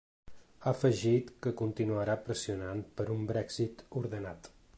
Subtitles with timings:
[0.63, 4.53] Ha afegit que continuarà pressionant per a un ‘Brexit ordenat’.